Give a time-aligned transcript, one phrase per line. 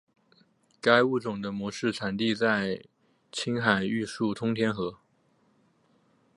[0.81, 2.83] 该物种的模式产地在
[3.31, 4.97] 青海玉树通天河。